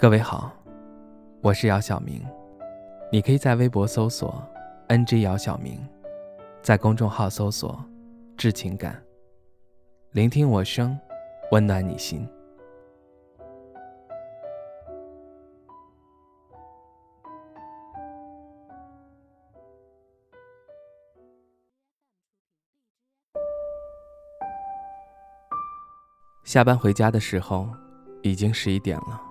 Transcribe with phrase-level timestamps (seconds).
[0.00, 0.52] 各位好，
[1.40, 2.24] 我是姚晓明，
[3.10, 4.40] 你可以在微博搜索
[4.86, 5.76] “ng 姚晓明”，
[6.62, 7.84] 在公众号搜索
[8.38, 9.02] “致情感”，
[10.14, 10.96] 聆听我声，
[11.50, 12.24] 温暖你心。
[26.44, 27.68] 下班回家的时候，
[28.22, 29.27] 已经十一点了。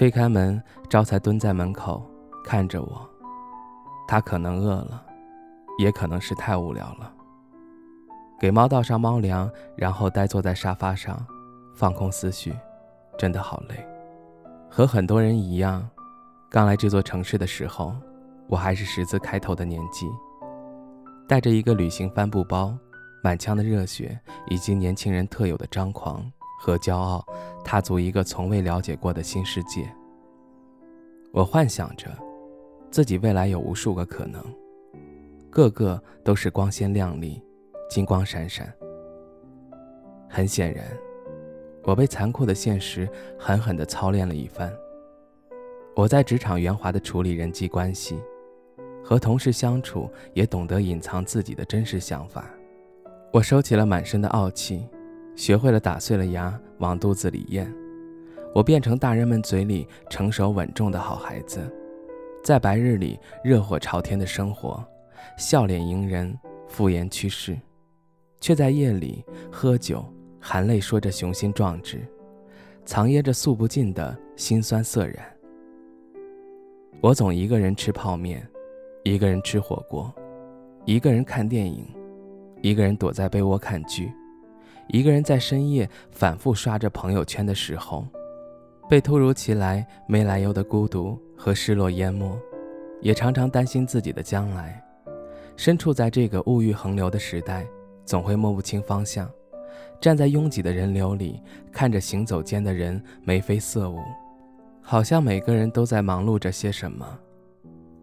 [0.00, 2.02] 推开门，招财蹲在门口
[2.42, 3.06] 看着我。
[4.08, 5.04] 他可能饿了，
[5.78, 7.12] 也可能是太无聊了。
[8.40, 11.22] 给猫倒上猫粮，然后呆坐在沙发上，
[11.74, 12.56] 放空思绪，
[13.18, 13.76] 真的好累。
[14.70, 15.86] 和很多人一样，
[16.48, 17.94] 刚来这座城市的时候，
[18.48, 20.08] 我还是十字开头的年纪，
[21.28, 22.74] 带着一个旅行帆布包，
[23.22, 26.24] 满腔的热血以及年轻人特有的张狂。
[26.62, 27.24] 和骄傲，
[27.64, 29.90] 踏足一个从未了解过的新世界。
[31.32, 32.10] 我幻想着，
[32.90, 34.44] 自己未来有无数个可能，
[35.48, 37.42] 个个都是光鲜亮丽、
[37.88, 38.70] 金光闪闪。
[40.28, 40.84] 很显然，
[41.82, 44.70] 我被残酷的现实狠狠地操练了一番。
[45.96, 48.20] 我在职场圆滑地处理人际关系，
[49.02, 52.44] 和同事相处也懂得隐藏自己的真实想法。
[53.32, 54.86] 我收起了满身的傲气。
[55.36, 57.72] 学会了打碎了牙往肚子里咽，
[58.54, 61.60] 我变成大人们嘴里成熟稳重的好孩子，
[62.42, 64.84] 在白日里热火朝天的生活，
[65.38, 66.36] 笑脸迎人，
[66.68, 67.58] 敷衍趋势，
[68.40, 70.04] 却在夜里喝酒
[70.38, 72.00] 含泪说着雄心壮志，
[72.84, 75.16] 藏掖着诉不尽的辛酸涩然。
[77.00, 78.46] 我总一个人吃泡面，
[79.04, 80.12] 一个人吃火锅，
[80.84, 81.86] 一个人看电影，
[82.60, 84.12] 一个人躲在被窝看剧。
[84.92, 88.04] 一个人在深夜反复刷着朋友圈的时候，
[88.88, 92.36] 被突如其来没来由的孤独和失落淹没，
[93.00, 94.82] 也常常担心自己的将来。
[95.56, 97.64] 身处在这个物欲横流的时代，
[98.04, 99.30] 总会摸不清方向。
[100.00, 104.00] 站在拥挤的人流里，看着行走间的人眉飞色舞，
[104.80, 107.06] 好像每个人都在忙碌着些什么，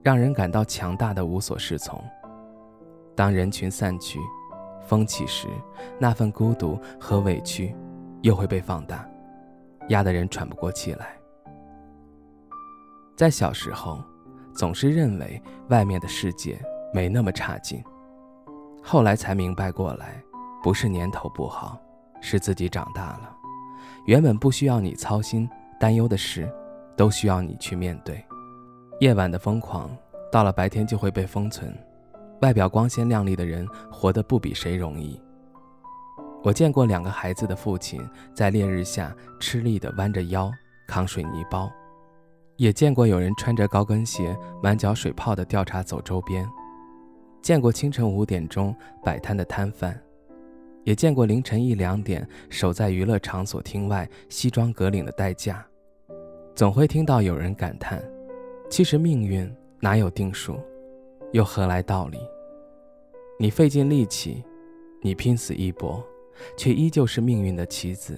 [0.03, 2.01] 让人感到强大的无所适从。
[3.13, 4.19] 当人群散去。
[4.87, 5.47] 风起时，
[5.99, 7.75] 那份孤独和委屈
[8.21, 9.07] 又会被放大，
[9.89, 11.09] 压得人喘不过气来。
[13.15, 14.01] 在小时候，
[14.55, 16.57] 总是认为外面的世界
[16.93, 17.83] 没那么差劲，
[18.81, 20.23] 后来才明白过来，
[20.63, 21.77] 不是年头不好，
[22.21, 23.35] 是自己长大了。
[24.05, 26.49] 原本不需要你操心担忧的事，
[26.95, 28.23] 都需要你去面对。
[28.99, 29.89] 夜晚的疯狂，
[30.31, 31.77] 到了白天就会被封存。
[32.41, 35.19] 外表光鲜亮丽的人，活得不比谁容易。
[36.43, 37.99] 我见过两个孩子的父亲
[38.33, 40.51] 在烈日下吃力地弯着腰
[40.87, 41.69] 扛水泥包，
[42.55, 46.47] 也见过有人穿着高跟鞋满脚水泡地调查走周边，
[47.41, 48.73] 见过清晨五点钟
[49.03, 49.99] 摆摊的摊贩，
[50.83, 55.65] 也见过凌晨一两点守在娱乐场所厅外西装革领的代驾。
[56.55, 58.01] 总会听到有人感叹：
[58.69, 60.57] 其实命运哪有定数？
[61.33, 62.17] 又何来道理？
[63.38, 64.43] 你费尽力气，
[65.01, 66.01] 你拼死一搏，
[66.55, 68.17] 却依旧是命运的棋子。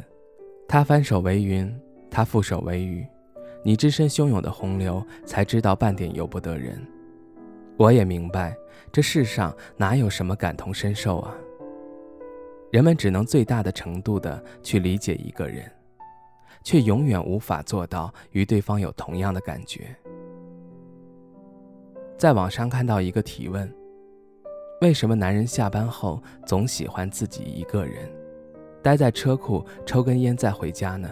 [0.68, 1.75] 他翻手为云，
[2.12, 3.06] 他覆手为雨。
[3.64, 6.80] 你置身汹涌的洪流，才知道半点由不得人。
[7.78, 8.56] 我也明白，
[8.92, 11.36] 这世上哪有什么感同身受啊？
[12.72, 15.69] 人们只能最大的程度的去理解一个人，
[16.64, 19.96] 却永远无法做到与对方有同样的感觉。
[22.19, 23.74] 在网上看到一个提问：
[24.81, 28.12] 为什么男人下班后总喜欢自己一个人，
[28.84, 31.09] 待在车库抽根烟再回家呢？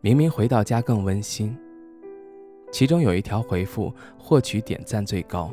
[0.00, 1.56] 明明回到家更温馨。
[2.72, 5.48] 其中有一条回复获取点赞最高，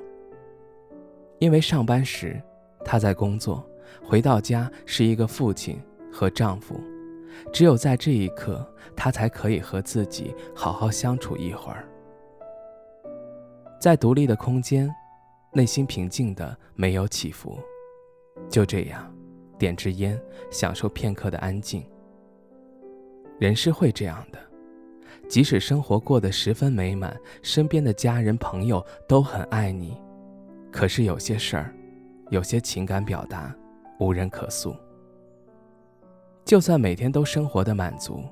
[1.38, 2.42] 因为上班时
[2.84, 3.64] 他在工作，
[4.02, 5.80] 回到家是一个父亲
[6.12, 6.82] 和丈夫，
[7.54, 11.88] 只有在这一刻，他才可以和自己好好相处一会儿。
[13.80, 14.94] 在独立的空间，
[15.54, 17.60] 内心平静的没有起伏，
[18.50, 19.14] 就这样，
[19.58, 20.20] 点支烟，
[20.50, 21.86] 享受片刻的安静。
[23.40, 24.40] 人是会这样的，
[25.30, 29.96] 即使生活过得十分美满，身边的家人朋友都很爱你，
[30.72, 31.72] 可是有些事儿，
[32.32, 33.56] 有些情感表达，
[34.00, 34.76] 无人可诉。
[36.44, 38.24] 就算每天都生活的满足，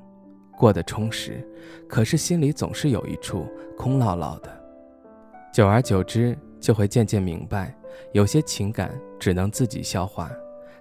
[0.57, 1.47] 过得充实，
[1.87, 3.45] 可是心里总是有一处
[3.77, 4.54] 空落落的。
[5.55, 7.73] 久而久之，就会渐渐明白，
[8.11, 10.29] 有些情感只能自己消化。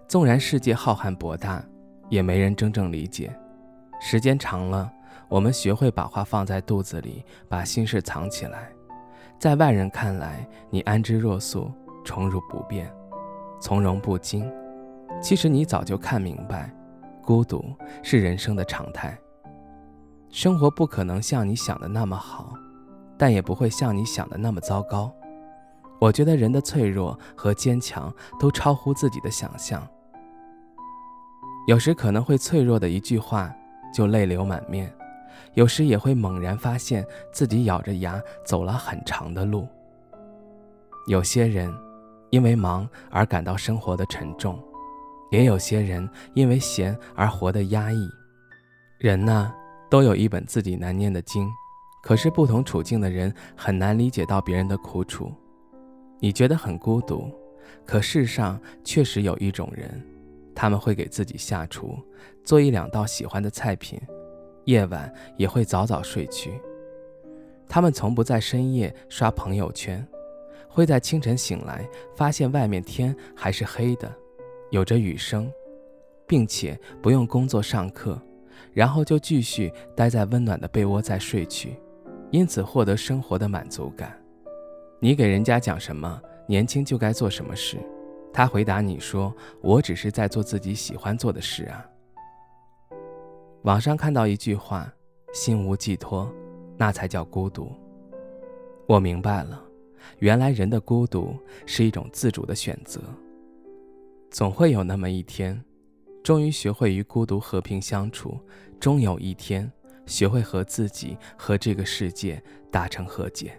[0.08, 1.64] 纵然世界浩瀚博大，
[2.08, 3.32] 也没人真正理解。
[4.00, 4.90] 时间长了，
[5.28, 8.68] 我们学会把话放在肚子里，把心事藏起来。
[9.38, 11.70] 在外人看来，你安之若素，
[12.04, 12.92] 宠辱不变，
[13.60, 14.44] 从容不惊。
[15.22, 16.74] 其实你早就看明白，
[17.22, 17.64] 孤独
[18.02, 19.16] 是人生的常态。
[20.30, 22.54] 生活不可能像你想的那么好，
[23.16, 25.12] 但也不会像你想的那么糟糕。
[26.00, 29.86] 我觉得人的脆弱和坚强都超乎自己的想象。
[31.66, 33.50] 有时可能会脆弱的一句话
[33.94, 34.92] 就泪流满面，
[35.54, 39.66] 有时也会猛然发现自己咬着牙走了很长的路。
[41.06, 41.72] 有些人
[42.30, 44.58] 因为忙而感到生活的沉重，
[45.30, 48.08] 也有些人因为闲而活得压抑。
[48.98, 49.54] 人呢，
[49.88, 51.48] 都有一本自己难念的经，
[52.04, 55.32] 可是不同处境的人很难理解到别人的苦楚。
[56.20, 57.32] 你觉得很孤独，
[57.86, 59.90] 可世上确实有一种人。
[60.54, 61.98] 他们会给自己下厨，
[62.44, 63.98] 做一两道喜欢的菜品，
[64.66, 66.52] 夜晚也会早早睡去。
[67.66, 70.06] 他们从不在深夜刷朋友圈，
[70.68, 74.14] 会在清晨醒来发现外面天还是黑的，
[74.70, 75.50] 有着雨声，
[76.26, 78.20] 并且不用工作上课，
[78.72, 81.74] 然后就继续待在温暖的被窝再睡去，
[82.34, 84.20] 因此获得生活的满足感。
[84.98, 87.78] 你给人家讲什么，年轻就该做什么事。
[88.32, 89.32] 他回答你说
[89.62, 91.88] ：“我只是在做自己喜欢做的事啊。”
[93.62, 94.92] 网上看到一句话
[95.32, 96.28] ：“心无寄托，
[96.76, 97.70] 那才叫孤独。”
[98.88, 99.62] 我明白了，
[100.18, 101.36] 原来人的孤独
[101.66, 103.00] 是一种自主的选择。
[104.32, 105.64] 总会有那么一天，
[106.24, 108.30] 终于学会与孤独和平相处；
[108.80, 109.70] 终有一天，
[110.06, 113.56] 学会和自己和这个世界达成和解。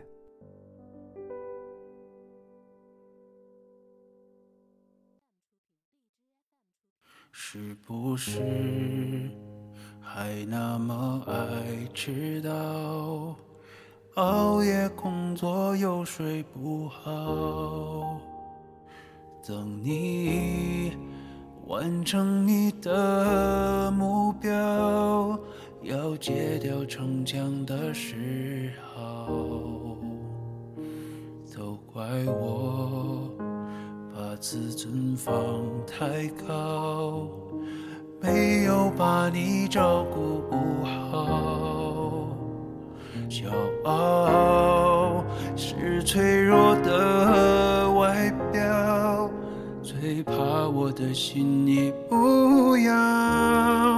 [7.32, 8.40] 是不是
[10.00, 13.36] 还那么爱迟到？
[14.16, 18.22] 熬夜工作又睡不好。
[19.46, 20.98] 等你
[21.68, 25.38] 完成你的目标，
[25.86, 29.28] 要戒掉逞强的嗜好，
[31.56, 33.30] 都怪我
[34.12, 34.36] 把。
[34.38, 35.34] 自尊放
[35.86, 37.28] 太高，
[38.20, 42.36] 没有把你照顾不好。
[43.30, 43.48] 骄
[43.86, 45.24] 傲
[45.56, 49.30] 是脆弱的外表，
[49.82, 50.34] 最怕
[50.68, 53.95] 我的心你不要。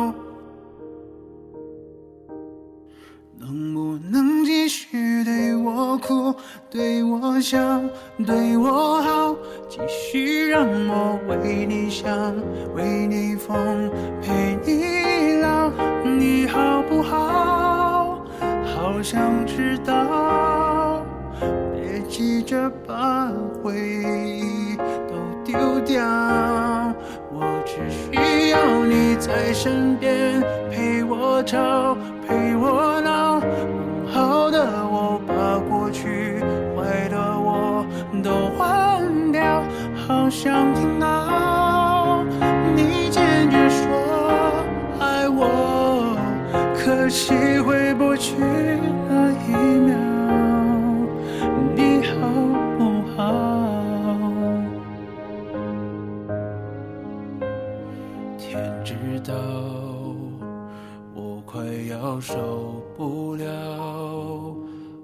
[7.41, 7.89] 想，
[8.25, 9.35] 对我好？
[9.69, 12.33] 继续让我为你想，
[12.75, 13.89] 为你疯，
[14.21, 15.69] 陪你老，
[16.03, 18.25] 你好不好？
[18.65, 21.03] 好想知道。
[21.73, 23.29] 别急着把
[23.61, 24.75] 回忆
[25.07, 26.03] 都丢掉，
[27.31, 30.41] 我只需要你在身边，
[30.71, 31.95] 陪我吵，
[32.27, 33.26] 陪我闹。
[40.07, 42.23] 好想听到
[42.73, 44.63] 你坚决说
[45.01, 46.15] 爱我，
[46.73, 49.51] 可惜回不去那一
[49.83, 49.97] 秒，
[51.75, 52.15] 你好
[52.77, 53.19] 不好？
[58.37, 58.95] 天知
[59.29, 59.33] 道
[61.13, 64.55] 我快要受不了，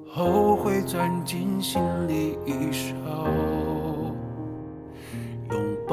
[0.07, 2.93] 后悔钻进心里一烧。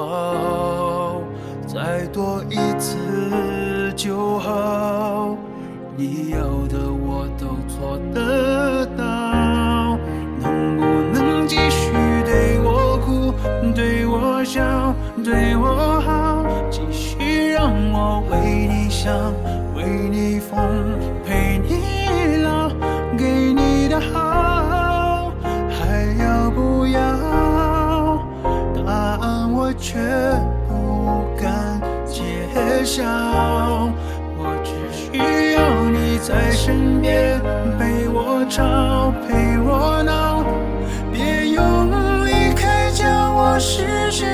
[0.07, 1.21] 抱，
[1.67, 5.37] 再多一次就好。
[5.95, 6.39] 你要
[6.69, 9.99] 的我都做得到。
[10.43, 11.93] 能不能继续
[12.25, 13.35] 对我哭，
[13.75, 16.47] 对我笑，对我好？
[16.71, 19.13] 继续让我为你想，
[30.69, 32.23] 不敢揭
[32.85, 33.05] 晓，
[34.37, 37.41] 我只需要你在身边，
[37.79, 40.45] 陪我吵，陪我闹，
[41.13, 44.25] 别用离开教我失去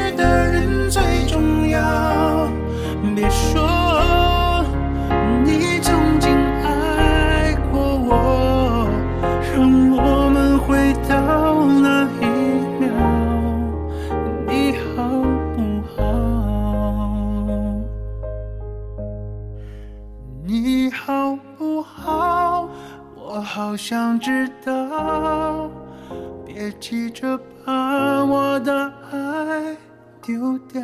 [26.45, 29.76] 别急着把我的爱
[30.23, 30.83] 丢掉。